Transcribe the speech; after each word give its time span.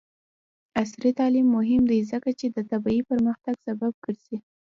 عصري 0.81 1.11
تعلیم 1.19 1.47
مهم 1.57 1.81
دی 1.91 1.99
ځکه 2.11 2.29
چې 2.39 2.45
د 2.49 2.57
طبي 2.69 2.97
پرمختګ 3.09 3.55
سبب 3.67 3.93
ګرځي. 4.05 4.37